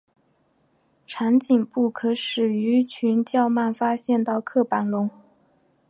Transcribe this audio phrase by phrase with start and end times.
[1.05, 5.07] 长颈部可使鱼群较慢发现到薄板龙。